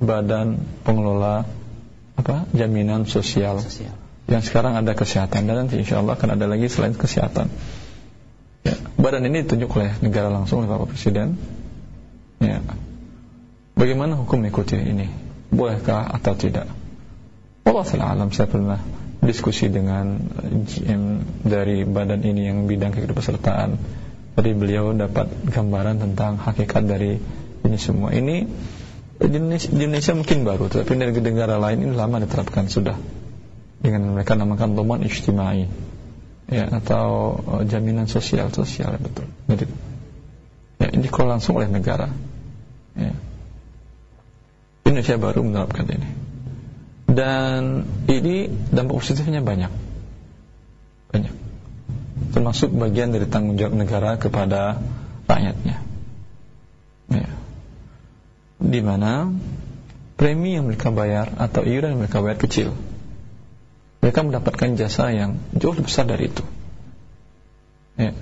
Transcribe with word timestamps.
badan 0.00 0.60
pengelola 0.84 1.48
apa 2.16 2.48
jaminan 2.56 3.04
sosial, 3.04 3.60
Sosial. 3.60 3.92
yang 4.28 4.40
sekarang 4.40 4.76
ada 4.76 4.96
kesehatan 4.96 5.44
dan 5.48 5.66
nanti 5.66 5.76
insya 5.80 6.00
Allah 6.00 6.16
akan 6.16 6.36
ada 6.36 6.46
lagi 6.48 6.68
selain 6.72 6.96
kesehatan. 6.96 7.52
Ya, 8.64 8.74
badan 8.98 9.22
ini 9.28 9.46
ditunjuk 9.46 9.70
oleh 9.76 9.94
negara 10.02 10.32
langsung 10.32 10.64
oleh 10.64 10.68
Bapak 10.68 10.90
Presiden. 10.96 11.36
Ya. 12.40 12.60
Bagaimana 13.76 14.16
hukum 14.16 14.40
mengikuti 14.40 14.80
ini? 14.80 15.12
Bolehkah 15.52 16.08
atau 16.08 16.32
tidak? 16.34 16.66
Allah 17.68 17.84
taala 17.84 18.16
alam 18.16 18.32
saya 18.32 18.48
pernah 18.48 18.80
diskusi 19.20 19.68
dengan 19.68 20.16
GM 20.64 21.22
dari 21.44 21.84
badan 21.84 22.24
ini 22.24 22.48
yang 22.48 22.64
bidang 22.64 22.96
keikutsertaan. 22.96 23.76
Tadi 24.36 24.50
beliau 24.52 24.92
dapat 24.96 25.28
gambaran 25.48 26.00
tentang 26.00 26.40
hakikat 26.40 26.84
dari 26.84 27.16
ini 27.64 27.78
semua. 27.80 28.12
Ini 28.12 28.44
di 29.16 29.36
Indonesia, 29.40 29.68
di 29.72 29.82
Indonesia 29.88 30.12
mungkin 30.12 30.38
baru, 30.44 30.68
tetapi 30.68 30.92
di 30.92 31.20
negara 31.24 31.56
lain 31.56 31.88
ini 31.88 31.94
lama 31.96 32.20
diterapkan 32.20 32.68
sudah. 32.68 32.96
Dengan 33.80 34.12
mereka 34.16 34.36
namakan 34.36 34.76
doman 34.76 35.04
ijtimai 35.04 35.68
ya 36.46 36.64
atau 36.70 37.36
uh, 37.36 37.62
jaminan 37.66 38.06
sosial 38.08 38.52
sosial 38.52 38.96
ya, 38.96 39.00
betul. 39.00 39.26
Jadi 39.48 39.64
ya 40.80 40.88
ini 40.92 41.06
kalau 41.08 41.36
langsung 41.36 41.56
oleh 41.56 41.68
negara 41.68 42.12
ya. 42.96 43.12
Indonesia 44.86 45.16
baru 45.18 45.40
menerapkan 45.44 45.86
ini. 45.88 46.08
Dan 47.10 47.88
ini 48.06 48.48
dampak 48.70 49.00
positifnya 49.00 49.40
banyak. 49.40 49.72
Banyak. 51.10 51.34
Termasuk 52.36 52.70
bagian 52.76 53.12
dari 53.16 53.26
tanggung 53.26 53.56
jawab 53.56 53.74
negara 53.76 54.20
kepada 54.20 54.76
rakyatnya. 55.26 55.76
ya 55.80 55.85
di 58.56 58.80
mana 58.80 59.28
premi 60.16 60.56
yang 60.56 60.68
mereka 60.68 60.88
bayar 60.88 61.36
atau 61.36 61.62
iuran 61.62 61.96
yang 61.96 62.00
mereka 62.04 62.24
bayar 62.24 62.40
kecil 62.40 62.72
mereka 64.06 64.22
mendapatkan 64.22 64.78
jasa 64.78 65.10
yang 65.10 65.34
jauh 65.50 65.74
lebih 65.74 65.90
besar 65.90 66.06
dari 66.06 66.30
itu. 66.30 66.46
Ya. 67.98 68.14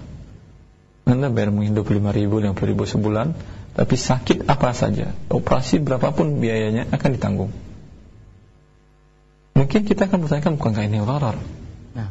Anda 1.05 1.29
bayar 1.29 1.53
mungkin 1.53 1.77
25 1.77 2.09
ribu, 2.17 2.41
50 2.41 2.57
ribu 2.73 2.89
sebulan, 2.89 3.37
tapi 3.77 3.93
sakit 4.01 4.49
apa 4.49 4.73
saja, 4.73 5.13
operasi 5.29 5.85
berapapun 5.85 6.41
biayanya 6.41 6.89
akan 6.89 7.11
ditanggung. 7.13 7.53
Mungkin 9.53 9.85
kita 9.85 10.09
akan 10.09 10.25
bertanya, 10.25 10.57
bukankah 10.57 10.89
ini 10.89 11.05
gharar? 11.05 11.37
Nah, 11.93 12.09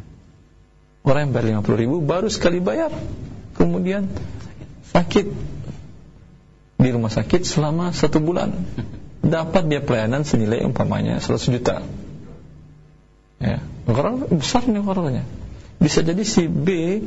Orang 1.01 1.21
yang 1.25 1.31
bayar 1.33 1.65
50 1.65 1.73
ribu 1.73 1.97
baru 2.05 2.29
sekali 2.29 2.61
bayar, 2.61 2.93
kemudian 3.57 4.05
sakit 4.93 5.33
di 6.83 6.91
rumah 6.91 7.09
sakit 7.09 7.47
selama 7.47 7.95
satu 7.95 8.19
bulan, 8.19 8.51
dapat 9.23 9.71
dia 9.71 9.79
pelayanan 9.79 10.27
senilai 10.27 10.67
umpamanya 10.67 11.17
100 11.23 11.47
juta. 11.47 11.79
Ya, 13.39 13.63
gharar 13.87 14.27
besar 14.27 14.67
nih 14.67 14.83
ghararnya. 14.83 15.23
Bisa 15.79 16.03
jadi 16.03 16.23
si 16.27 16.47
B 16.51 16.99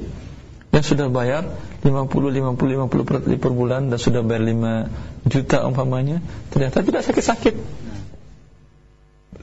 yang 0.72 0.84
sudah 0.84 1.08
bayar 1.08 1.48
50 1.80 1.88
50 1.88 2.56
50 2.56 3.08
per, 3.08 3.16
per 3.24 3.52
bulan 3.52 3.88
dan 3.88 3.96
sudah 4.00 4.20
bayar 4.20 4.44
5 4.44 5.28
juta 5.32 5.64
umpamanya, 5.68 6.20
ternyata 6.52 6.84
tidak 6.84 7.04
sakit-sakit. 7.04 7.54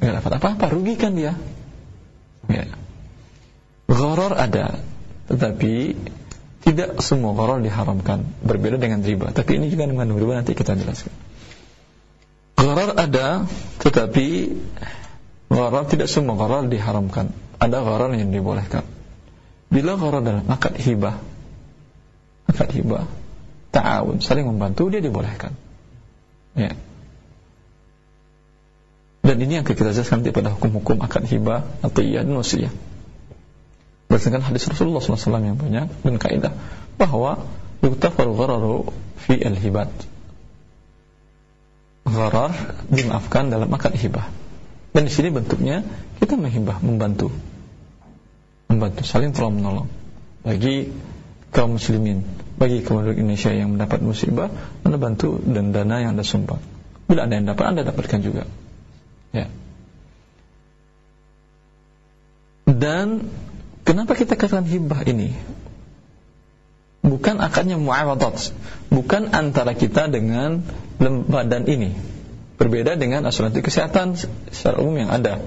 Enggak 0.02 0.14
dapat 0.22 0.32
apa-apa, 0.42 0.66
rugi 0.74 0.94
kan 0.98 1.18
dia. 1.18 1.34
Ya. 2.50 2.68
Gharar 3.90 4.38
ada, 4.38 4.82
tetapi 5.30 5.96
tidak 6.64 7.00
semua 7.04 7.36
gharar 7.36 7.60
diharamkan. 7.60 8.24
Berbeda 8.42 8.80
dengan 8.80 9.04
riba, 9.04 9.36
tapi 9.36 9.60
ini 9.60 9.68
juga 9.68 9.88
dengan 9.88 10.10
riba 10.10 10.40
nanti 10.40 10.56
kita 10.56 10.76
jelaskan. 10.80 11.12
Gharar 12.56 12.96
ada, 12.96 13.44
tetapi 13.84 14.56
Gharar 15.54 15.86
tidak 15.86 16.10
semua 16.10 16.34
gharar 16.34 16.66
diharamkan. 16.66 17.30
Ada 17.62 17.86
gharar 17.86 18.12
yang 18.18 18.34
dibolehkan. 18.34 18.82
Bila 19.70 19.96
gharar 20.02 20.26
dalam 20.26 20.46
akad 20.50 20.74
hibah, 20.82 21.22
akad 22.50 22.74
hibah, 22.74 23.06
ta'awun, 23.70 24.18
saling 24.18 24.50
membantu 24.50 24.90
dia 24.90 25.00
dibolehkan. 25.00 25.54
Ya. 26.58 26.74
Dan 29.24 29.38
ini 29.40 29.62
yang 29.62 29.66
kita 29.66 29.94
jelaskan 29.94 30.26
nanti 30.26 30.34
pada 30.34 30.52
hukum-hukum 30.58 31.00
akad 31.06 31.30
hibah, 31.30 31.64
atiyah 31.86 32.26
dan 32.26 32.34
wasiyah. 32.34 32.74
Berdasarkan 34.14 34.46
hadis 34.46 34.70
Rasulullah 34.70 35.02
SAW 35.02 35.42
yang 35.42 35.58
banyak 35.58 35.90
dan 36.06 36.16
kaidah 36.22 36.54
bahwa 37.02 37.50
yuktafaru 37.82 38.38
ghararu 38.38 38.94
fi 39.18 39.42
al-hibat. 39.42 39.90
Gharar 42.06 42.54
dimaafkan 42.94 43.50
dalam 43.50 43.74
akad 43.74 43.98
hibah. 43.98 44.30
Dan 44.94 45.10
di 45.10 45.12
sini 45.18 45.34
bentuknya 45.34 45.82
kita 46.22 46.38
menghibah, 46.38 46.78
membantu. 46.86 47.34
Membantu, 48.70 49.02
saling 49.02 49.34
tolong 49.34 49.58
menolong. 49.58 49.90
Bagi 50.46 50.94
kaum 51.50 51.82
muslimin, 51.82 52.22
bagi 52.62 52.86
kaum 52.86 53.02
Indonesia 53.02 53.50
yang 53.50 53.74
mendapat 53.74 54.06
musibah, 54.06 54.54
Anda 54.86 55.02
bantu 55.02 55.42
dan 55.42 55.74
dana 55.74 56.06
yang 56.06 56.14
Anda 56.14 56.22
sumbang. 56.22 56.62
Bila 57.10 57.26
Anda 57.26 57.42
yang 57.42 57.50
dapat, 57.50 57.66
Anda 57.66 57.82
dapatkan 57.82 58.20
juga. 58.22 58.46
Ya. 59.34 59.50
Dan 62.70 63.34
kenapa 63.84 64.16
kita 64.18 64.36
katakan 64.36 64.68
hibah 64.68 65.04
ini? 65.08 65.36
Bukan 67.04 67.44
akadnya 67.44 67.76
muawadat, 67.76 68.56
bukan 68.88 69.36
antara 69.36 69.76
kita 69.76 70.08
dengan 70.08 70.64
badan 71.04 71.68
ini. 71.68 71.92
Berbeda 72.56 72.96
dengan 72.96 73.28
asuransi 73.28 73.60
kesehatan 73.60 74.16
secara 74.48 74.80
umum 74.80 75.04
yang 75.04 75.12
ada. 75.12 75.44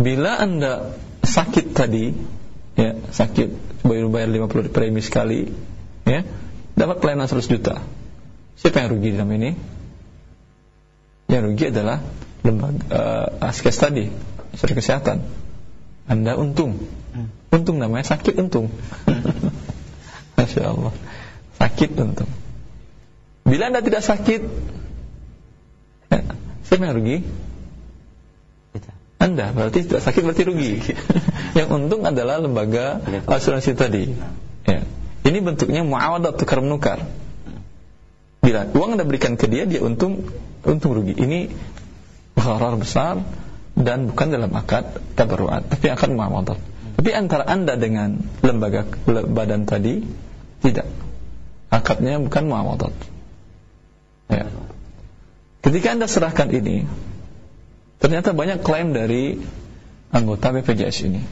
Bila 0.00 0.40
Anda 0.40 0.96
sakit 1.20 1.76
tadi, 1.76 2.16
ya, 2.72 2.96
sakit 2.96 3.84
bayar 3.84 4.08
bayar 4.08 4.28
50 4.48 4.72
premi 4.72 5.04
sekali, 5.04 5.52
ya, 6.08 6.24
dapat 6.72 7.04
pelayanan 7.04 7.28
100 7.28 7.44
juta. 7.44 7.84
Siapa 8.56 8.80
yang 8.80 8.96
rugi 8.96 9.12
dalam 9.12 9.28
ini? 9.36 9.50
Yang 11.28 11.42
rugi 11.52 11.64
adalah 11.68 12.00
lembaga 12.40 12.80
uh, 12.88 13.48
askes 13.52 13.76
tadi, 13.76 14.08
asuransi 14.56 14.76
kesehatan. 14.80 15.20
Anda 16.08 16.40
untung. 16.40 16.80
Untung 17.50 17.82
namanya 17.82 18.06
sakit 18.16 18.38
untung. 18.38 18.70
Masya 20.38 20.62
Allah. 20.70 20.94
Sakit 21.58 21.90
untung. 21.98 22.30
Bila 23.44 23.68
Anda 23.68 23.82
tidak 23.82 24.06
sakit, 24.06 24.40
ya, 26.14 26.20
siapa 26.62 26.82
yang 26.86 26.94
rugi? 26.94 27.18
kita. 28.70 28.90
Anda 29.18 29.50
berarti 29.50 29.90
tidak 29.90 30.02
sakit 30.06 30.22
berarti 30.22 30.42
rugi. 30.46 30.72
yang 31.58 31.68
untung 31.74 32.06
adalah 32.06 32.38
lembaga 32.38 33.02
asuransi 33.26 33.74
tadi. 33.74 34.14
Ya. 34.64 34.86
Ini 35.26 35.38
bentuknya 35.42 35.82
muawadah 35.82 36.32
tukar 36.38 36.62
menukar. 36.62 37.02
Bila 38.40 38.64
uang 38.72 38.96
Anda 38.96 39.04
berikan 39.04 39.36
ke 39.36 39.50
dia, 39.50 39.68
dia 39.68 39.82
untung 39.84 40.24
untung 40.64 40.96
rugi. 40.96 41.12
Ini 41.18 41.52
gharar 42.38 42.78
besar 42.80 43.20
dan 43.76 44.08
bukan 44.08 44.28
dalam 44.32 44.48
akad 44.56 44.96
tabarruat, 45.18 45.68
tapi 45.68 45.92
akad 45.92 46.14
muawadah. 46.14 46.69
Tapi 47.00 47.16
antara 47.16 47.48
Anda 47.48 47.80
dengan 47.80 48.20
lembaga 48.44 48.84
badan 49.08 49.64
tadi 49.64 50.04
tidak. 50.60 50.84
Akadnya 51.72 52.20
bukan 52.20 52.44
muawadah. 52.44 52.92
Ya. 54.28 54.52
Ketika 55.64 55.96
Anda 55.96 56.12
serahkan 56.12 56.52
ini, 56.52 56.84
ternyata 58.04 58.36
banyak 58.36 58.60
klaim 58.60 58.92
dari 58.92 59.40
anggota 60.12 60.52
BPJS 60.52 61.08
ini. 61.08 61.24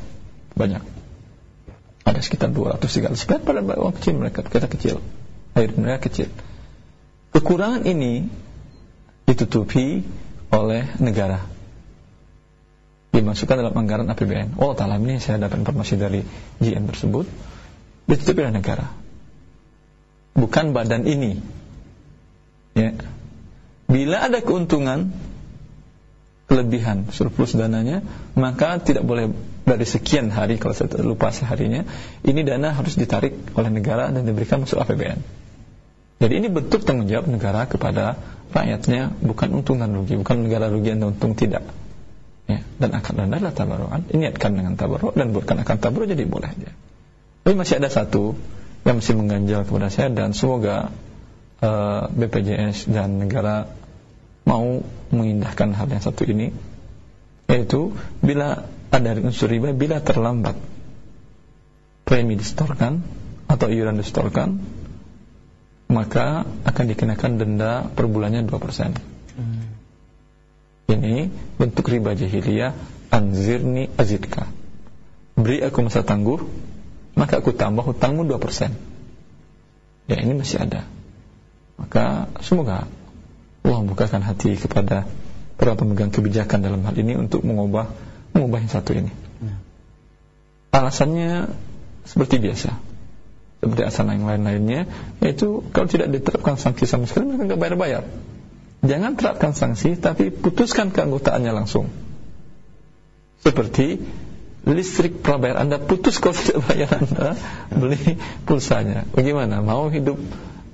Banyak. 0.56 0.80
Ada 2.00 2.24
sekitar 2.24 2.48
200 2.48 2.88
300 2.88 3.20
sebenarnya 3.20 3.44
pada 3.44 3.60
uang 3.76 3.92
kecil 4.00 4.16
mereka, 4.16 4.40
kita 4.48 4.72
kecil. 4.72 5.04
Air 5.52 5.76
mereka 5.76 6.08
kecil. 6.08 6.32
Kekurangan 7.36 7.84
ini 7.84 8.24
ditutupi 9.28 10.00
oleh 10.48 10.88
negara. 10.96 11.57
Dimasukkan 13.08 13.56
dalam 13.64 13.74
anggaran 13.74 14.08
APBN. 14.12 14.60
Oh, 14.60 14.76
taala 14.76 15.00
ini 15.00 15.16
saya 15.16 15.40
dapat 15.40 15.64
informasi 15.64 15.96
dari 15.96 16.20
GM 16.60 16.84
tersebut. 16.86 17.24
Ditutupi 18.04 18.44
oleh 18.44 18.54
negara. 18.54 18.88
Bukan 20.36 20.76
badan 20.76 21.08
ini. 21.08 21.40
Ya. 22.76 22.94
Bila 23.88 24.28
ada 24.28 24.44
keuntungan 24.44 25.10
kelebihan 26.48 27.12
surplus 27.12 27.52
dananya, 27.52 28.00
maka 28.32 28.80
tidak 28.80 29.04
boleh 29.04 29.32
dari 29.68 29.84
sekian 29.84 30.32
hari 30.32 30.56
kalau 30.56 30.72
saya 30.72 30.88
lupa 31.04 31.28
seharinya, 31.28 31.84
ini 32.24 32.40
dana 32.40 32.72
harus 32.72 32.96
ditarik 32.96 33.36
oleh 33.52 33.68
negara 33.68 34.08
dan 34.08 34.24
diberikan 34.24 34.64
masuk 34.64 34.80
APBN. 34.80 35.20
Jadi 36.18 36.34
ini 36.34 36.48
bentuk 36.50 36.82
tanggung 36.82 37.06
jawab 37.06 37.28
negara 37.28 37.68
kepada 37.68 38.18
rakyatnya, 38.50 39.12
bukan 39.22 39.60
untung 39.60 39.78
dan 39.78 39.92
rugi, 39.92 40.16
bukan 40.16 40.48
negara 40.48 40.72
rugi 40.72 40.96
dan 40.96 41.14
untung 41.14 41.36
tidak. 41.36 41.62
Ya, 42.48 42.64
dan 42.80 42.96
akan 42.96 43.28
adalah 43.28 43.52
tabaruan. 43.52 44.08
Niatkan 44.08 44.56
dengan 44.56 44.74
tabaruk 44.80 45.12
dan 45.12 45.36
buatkan 45.36 45.60
akan 45.60 45.76
tabaruk 45.76 46.08
jadi 46.08 46.24
boleh 46.24 46.48
dia. 46.56 46.72
Tapi 47.44 47.52
masih 47.52 47.76
ada 47.76 47.92
satu 47.92 48.32
yang 48.88 49.04
masih 49.04 49.14
mengganjal 49.20 49.68
kepada 49.68 49.92
saya 49.92 50.08
dan 50.08 50.32
semoga 50.32 50.88
uh, 51.60 52.08
BPJS 52.08 52.88
dan 52.88 53.20
negara 53.20 53.68
mau 54.48 54.80
mengindahkan 55.12 55.76
hal 55.76 55.92
yang 55.92 56.00
satu 56.00 56.24
ini 56.24 56.56
yaitu 57.48 57.92
bila 58.24 58.64
ada 58.88 59.10
unsur 59.20 59.52
riba 59.52 59.76
bila 59.76 60.00
terlambat 60.00 60.56
premi 62.08 62.36
distorkan 62.40 63.04
atau 63.48 63.68
iuran 63.68 64.00
distorkan 64.00 64.60
maka 65.88 66.44
akan 66.68 66.84
dikenakan 66.88 67.40
denda 67.40 67.88
per 67.88 68.08
bulannya 68.08 68.44
2% 68.44 68.52
hmm. 68.52 69.17
Ini 70.88 71.28
bentuk 71.60 71.88
riba 71.88 72.16
jahiliyah 72.16 72.72
anzirni 73.12 73.92
azidka 73.94 74.48
beri 75.38 75.62
aku 75.62 75.84
masa 75.84 76.02
tangguh 76.02 76.42
maka 77.14 77.38
aku 77.40 77.54
tambah 77.54 77.84
hutangmu 77.84 78.24
2% 78.26 80.08
ya 80.08 80.16
ini 80.18 80.32
masih 80.34 80.64
ada 80.64 80.84
maka 81.78 82.26
semoga 82.42 82.90
Allah 83.62 83.78
membukakan 83.84 84.24
hati 84.24 84.56
kepada 84.56 85.04
para 85.58 85.74
pemegang 85.74 86.08
kebijakan 86.08 86.62
dalam 86.62 86.80
hal 86.86 86.94
ini 86.96 87.18
untuk 87.18 87.42
mengubah 87.44 87.90
mengubah 88.32 88.58
yang 88.64 88.72
satu 88.72 88.94
ini. 88.94 89.12
Ya. 89.42 89.56
Alasannya 90.72 91.52
seperti 92.06 92.40
biasa, 92.40 92.70
seperti 93.60 93.82
asal 93.84 94.08
yang 94.08 94.24
lain-lainnya, 94.24 94.86
yaitu 95.20 95.66
kalau 95.74 95.90
tidak 95.90 96.08
diterapkan 96.14 96.56
sanksi 96.56 96.86
sama 96.86 97.04
sekali 97.10 97.34
mereka 97.34 97.52
nggak 97.52 97.60
bayar-bayar. 97.60 98.02
Jangan 98.78 99.18
terapkan 99.18 99.52
sanksi, 99.58 99.98
tapi 99.98 100.30
putuskan 100.30 100.94
keanggotaannya 100.94 101.50
langsung. 101.50 101.90
Seperti 103.42 103.98
listrik 104.68 105.24
prabayar 105.24 105.62
Anda 105.62 105.80
putus 105.82 106.20
kalau 106.22 106.34
tidak 106.36 106.62
bayar 106.68 106.90
Anda 106.94 107.34
beli 107.74 108.18
pulsanya. 108.46 109.08
Bagaimana? 109.10 109.64
Mau 109.64 109.90
hidup 109.90 110.18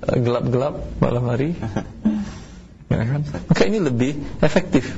eh, 0.05 0.17
gelap-gelap 0.21 1.01
malam 1.01 1.23
hari? 1.29 1.57
ya 2.91 3.01
kan? 3.01 3.21
Maka 3.25 3.61
ini 3.65 3.81
lebih 3.81 4.17
efektif 4.41 4.93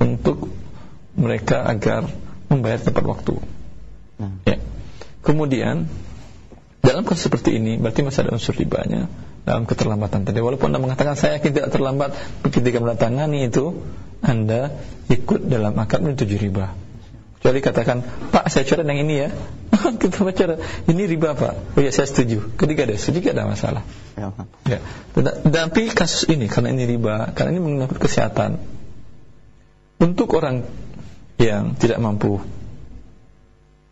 untuk 0.00 0.48
mereka 1.16 1.64
agar 1.68 2.08
membayar 2.48 2.80
tepat 2.80 3.04
waktu. 3.04 3.34
Hmm. 4.16 4.40
Ya. 4.48 4.60
Kemudian 5.20 5.90
dalam 6.80 7.02
kasus 7.02 7.26
seperti 7.26 7.58
ini 7.58 7.76
berarti 7.76 8.06
masih 8.06 8.24
ada 8.24 8.38
unsur 8.38 8.54
ribanya 8.54 9.10
dalam 9.46 9.62
keterlambatan 9.62 10.26
tadi. 10.26 10.42
Walaupun 10.42 10.74
Anda 10.74 10.82
mengatakan 10.82 11.14
saya 11.14 11.38
yakin 11.38 11.54
tidak 11.54 11.70
terlambat 11.70 12.18
ketika 12.50 12.82
mendatangani 12.82 13.46
itu 13.46 13.86
Anda 14.20 14.74
ikut 15.06 15.46
dalam 15.46 15.78
akad 15.78 16.02
menuju 16.02 16.26
riba. 16.34 16.74
Kecuali 17.38 17.62
katakan, 17.62 18.02
Pak 18.34 18.50
saya 18.50 18.66
coret 18.66 18.82
yang 18.90 19.06
ini 19.06 19.14
ya. 19.22 19.28
Kita 20.02 20.26
baca 20.26 20.58
ini 20.90 21.02
riba 21.06 21.38
Pak. 21.38 21.78
Oh 21.78 21.80
ya 21.80 21.94
saya 21.94 22.10
setuju. 22.10 22.58
Ketika 22.58 22.90
ada 22.90 22.98
setuju 22.98 23.30
ada 23.30 23.46
masalah. 23.46 23.86
Ya. 24.18 24.34
ya. 24.66 24.78
Tapi 25.46 25.94
kasus 25.94 26.26
ini 26.26 26.50
karena 26.50 26.74
ini 26.74 26.90
riba, 26.90 27.30
karena 27.38 27.54
ini 27.54 27.62
menyangkut 27.62 28.02
kesehatan. 28.02 28.58
Untuk 30.02 30.34
orang 30.34 30.66
yang 31.38 31.78
tidak 31.78 32.02
mampu 32.02 32.42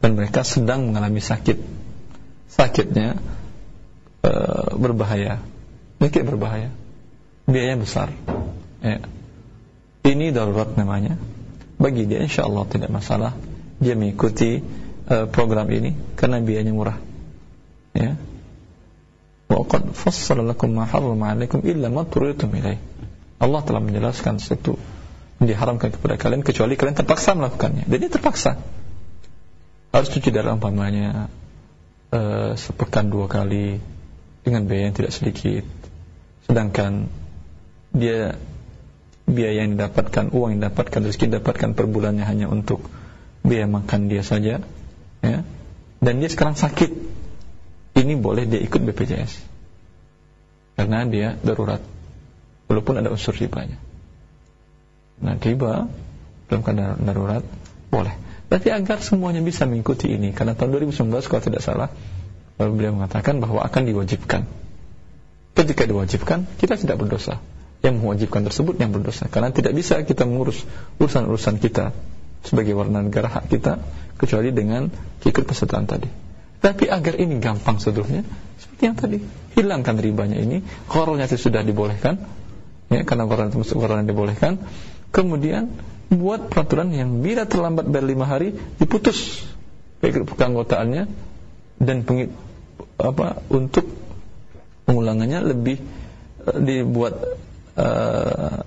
dan 0.03 0.19
mereka 0.19 0.43
sedang 0.43 0.91
mengalami 0.91 1.23
sakit, 1.23 1.57
sakitnya 2.51 3.23
e, 4.25 4.31
berbahaya, 4.81 5.45
mungkin 6.01 6.23
berbahaya, 6.25 6.73
biaya 7.45 7.77
besar. 7.77 8.09
Ya. 8.81 9.05
Ini 10.05 10.37
darurat 10.37 10.77
namanya. 10.77 11.17
Bagi 11.81 12.05
dia 12.05 12.21
insya 12.21 12.45
Allah 12.45 12.69
tidak 12.69 12.93
masalah. 12.93 13.33
Dia 13.81 13.97
mengikuti 13.97 14.61
uh, 15.09 15.27
program 15.29 15.69
ini 15.73 15.97
karena 16.15 16.45
biayanya 16.45 16.73
murah. 16.77 16.99
Ya. 17.97 18.21
Wa 19.49 19.65
qad 19.65 19.93
fassala 19.97 20.45
lakum 20.45 20.73
ma 20.77 20.85
harrama 20.85 21.33
'alaikum 21.33 21.65
illa 21.65 21.89
ma 21.89 22.05
turitum 22.05 22.53
Allah 23.41 23.61
telah 23.65 23.83
menjelaskan 23.83 24.41
sesuatu 24.41 24.79
diharamkan 25.43 25.93
kepada 25.93 26.17
kalian 26.17 26.47
kecuali 26.47 26.79
kalian 26.79 26.97
terpaksa 26.97 27.37
melakukannya. 27.37 27.85
Jadi 27.91 28.05
terpaksa. 28.09 28.61
Harus 29.91 30.09
cuci 30.11 30.31
darah 30.33 30.57
umpamanya 30.57 31.29
uh, 32.13 32.53
sepekan 32.57 33.11
dua 33.11 33.27
kali 33.31 33.79
dengan 34.45 34.69
biaya 34.69 34.93
yang 34.93 34.97
tidak 34.97 35.13
sedikit 35.17 35.65
sedangkan 36.45 37.09
dia 37.97 38.37
biaya 39.25 39.65
yang 39.65 39.81
didapatkan, 39.81 40.31
uang 40.37 40.57
yang 40.57 40.61
didapatkan, 40.61 41.01
rezeki 41.09 41.33
didapatkan 41.33 41.71
per 41.73 41.89
bulannya 41.89 42.29
hanya 42.29 42.47
untuk 42.53 42.85
biaya 43.41 43.65
makan 43.65 44.13
dia 44.13 44.21
saja, 44.21 44.61
ya. 45.25 45.39
Dan 46.05 46.15
dia 46.21 46.29
sekarang 46.29 46.57
sakit, 46.57 46.93
ini 47.97 48.15
boleh 48.21 48.45
dia 48.45 48.61
ikut 48.61 48.81
BPJS 48.85 49.57
karena 50.75 51.07
dia 51.09 51.39
darurat, 51.41 51.81
walaupun 52.69 53.01
ada 53.01 53.09
unsur 53.09 53.33
ribanya. 53.33 53.79
Nah, 55.23 55.39
riba 55.39 55.87
dalam 56.51 56.63
keadaan 56.67 57.01
darurat 57.07 57.47
boleh. 57.89 58.13
Tapi 58.51 58.69
agar 58.75 59.01
semuanya 59.01 59.41
bisa 59.41 59.65
mengikuti 59.65 60.13
ini, 60.13 60.35
karena 60.37 60.53
tahun 60.53 60.77
2019 60.77 61.31
kalau 61.31 61.41
tidak 61.41 61.63
salah, 61.65 61.89
beliau 62.59 62.95
mengatakan 62.95 63.43
bahwa 63.43 63.63
akan 63.67 63.83
diwajibkan. 63.87 64.47
Ketika 65.55 65.83
diwajibkan, 65.87 66.47
kita 66.59 66.75
tidak 66.79 66.99
berdosa. 66.99 67.39
Yang 67.85 67.95
mewajibkan 68.01 68.43
tersebut 68.47 68.81
yang 68.81 68.95
berdosa. 68.95 69.29
Karena 69.29 69.53
tidak 69.53 69.77
bisa 69.77 70.01
kita 70.03 70.25
mengurus 70.25 70.63
urusan-urusan 70.99 71.61
kita 71.61 71.93
sebagai 72.45 72.77
warga 72.77 73.01
negara 73.01 73.29
hak 73.29 73.49
kita 73.49 73.81
kecuali 74.21 74.53
dengan 74.53 74.89
ikut 75.25 75.45
pesertaan 75.45 75.85
tadi. 75.89 76.09
Tapi 76.65 76.89
agar 76.89 77.21
ini 77.21 77.37
gampang 77.45 77.77
seluruhnya 77.77 78.25
seperti 78.57 78.83
yang 78.89 78.97
tadi 78.97 79.19
hilangkan 79.53 80.01
ribanya 80.01 80.41
ini. 80.41 80.65
Korolnya 80.89 81.29
sudah 81.29 81.61
dibolehkan 81.61 82.25
ya 82.89 83.05
karena 83.05 83.29
korol 83.29 83.53
itu 83.53 83.61
yang 83.85 84.09
dibolehkan. 84.09 84.57
Kemudian 85.13 85.69
buat 86.09 86.49
peraturan 86.49 86.89
yang 86.93 87.21
bila 87.21 87.45
terlambat 87.45 87.85
bayar 87.89 88.07
lima 88.09 88.25
hari 88.25 88.57
diputus. 88.81 89.45
Keanggotaannya 90.05 91.09
dan 91.85 92.03
pengit, 92.03 92.33
apa 92.99 93.41
untuk 93.53 93.87
pengulangannya 94.85 95.41
lebih 95.45 95.79
eh, 96.49 96.59
dibuat 96.61 97.15
uh, 97.79 98.65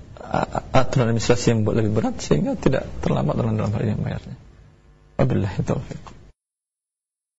aturan 0.76 1.16
administrasi 1.16 1.56
yang 1.56 1.60
lebih 1.64 1.92
berat 1.94 2.20
sehingga 2.20 2.60
tidak 2.60 2.84
terlambat 3.00 3.40
dalam 3.40 3.56
dalam 3.56 3.72
hal 3.72 3.84
yang 3.86 4.02
bayarnya. 4.04 4.36
Wabillahi 5.18 5.60
taufiq. 5.64 6.17